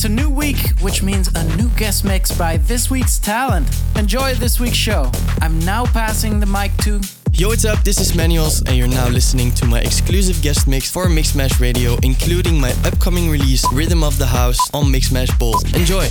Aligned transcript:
It's 0.00 0.06
a 0.06 0.08
new 0.08 0.30
week, 0.30 0.56
which 0.80 1.02
means 1.02 1.28
a 1.34 1.44
new 1.58 1.68
guest 1.76 2.06
mix 2.06 2.32
by 2.32 2.56
this 2.56 2.90
week's 2.90 3.18
talent. 3.18 3.68
Enjoy 3.96 4.32
this 4.32 4.58
week's 4.58 4.78
show. 4.78 5.12
I'm 5.42 5.58
now 5.58 5.84
passing 5.84 6.40
the 6.40 6.46
mic 6.46 6.74
to. 6.84 7.02
Yo, 7.34 7.48
what's 7.48 7.66
up? 7.66 7.84
This 7.84 8.00
is 8.00 8.14
Manuals, 8.14 8.62
and 8.62 8.78
you're 8.78 8.88
now 8.88 9.10
listening 9.10 9.52
to 9.56 9.66
my 9.66 9.80
exclusive 9.80 10.40
guest 10.40 10.66
mix 10.66 10.90
for 10.90 11.04
Mixmash 11.08 11.60
Radio, 11.60 11.98
including 12.02 12.58
my 12.58 12.70
upcoming 12.82 13.28
release, 13.28 13.70
Rhythm 13.74 14.02
of 14.02 14.16
the 14.16 14.24
House, 14.24 14.70
on 14.72 14.86
Mixmash 14.86 15.38
Bold. 15.38 15.66
Enjoy! 15.76 16.08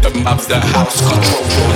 Let 0.00 0.14
me 0.14 0.22
get 0.48 1.67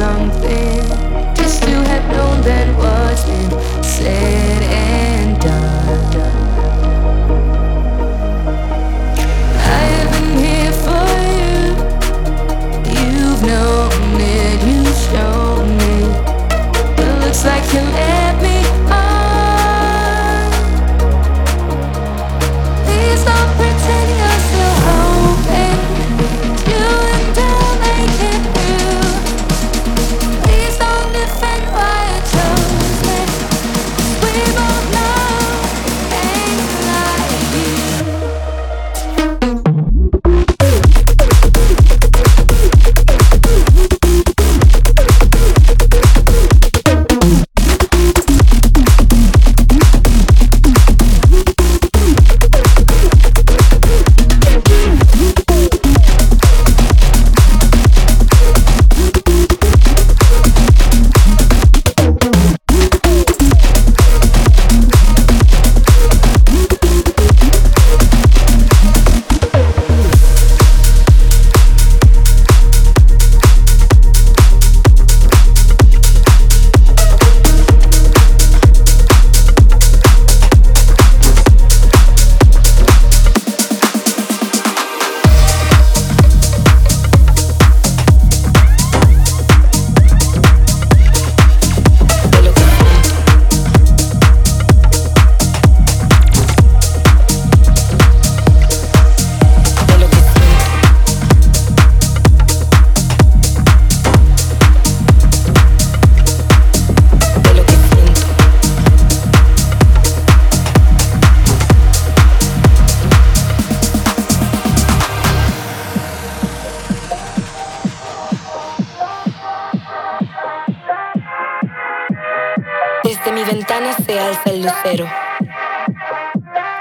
something. 0.00 0.80
Just 1.34 1.62
to 1.64 1.74
have 1.90 2.06
known 2.10 2.40
that 2.48 2.68
what's 2.78 3.22
been 3.24 3.84
said. 3.84 4.59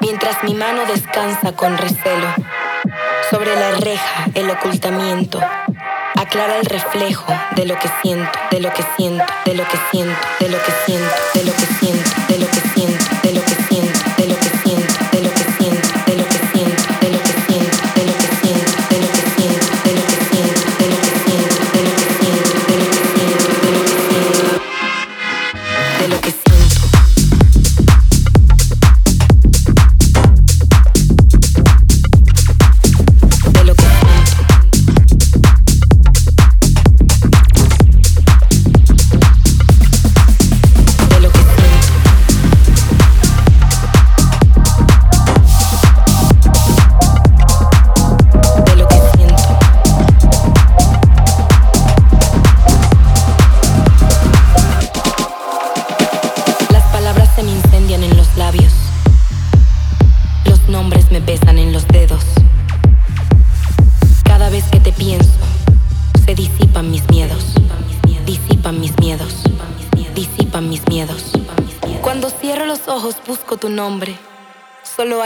Mientras 0.01 0.43
mi 0.43 0.55
mano 0.55 0.81
descansa 0.85 1.51
con 1.51 1.77
recelo, 1.77 2.27
sobre 3.29 3.55
la 3.55 3.71
reja 3.71 4.25
el 4.33 4.49
ocultamiento 4.49 5.39
aclara 6.15 6.57
el 6.57 6.65
reflejo 6.65 7.31
de 7.55 7.65
lo 7.65 7.77
que 7.77 7.89
siento, 8.01 8.31
de 8.51 8.59
lo 8.61 8.73
que 8.73 8.83
siento, 8.97 9.25
de 9.45 9.53
lo 9.55 9.63
que 9.67 9.77
siento, 9.91 10.15
de 10.39 10.49
lo 10.49 10.57
que 10.57 10.71
siento, 10.85 11.15
de 11.35 11.43
lo 11.43 11.53
que 11.53 11.65
siento, 11.65 12.09
de 12.29 12.39
lo 12.39 12.45
que 12.45 12.45
siento. 12.45 12.48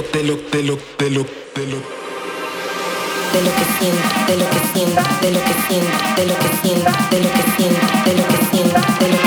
lo, 0.00 0.06
de 0.12 0.22
lo, 0.24 0.36
de 0.36 0.62
lo, 0.62 0.78
de 0.98 1.10
lo, 1.10 1.26
de 1.54 1.66
lo. 1.66 1.78
Que 3.32 3.64
siento, 3.78 4.08
de 4.26 4.36
lo 4.36 4.50
que 4.50 4.60
siento, 4.72 5.02
de 5.20 5.30
lo 5.30 5.40
que 5.44 5.54
siento, 5.68 5.92
de 6.16 6.26
lo 6.26 6.34
que 6.38 6.48
siento, 6.62 6.90
de 7.10 7.20
lo 7.20 7.30
que 7.30 7.42
siento, 7.56 7.80
de 8.04 8.12
lo 8.14 8.26
que 8.26 8.36
siento, 8.50 8.80
de 9.00 9.08
lo 9.08 9.16
que 9.16 9.16
siento. 9.16 9.19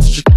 Strict 0.00 0.33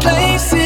places, 0.00 0.65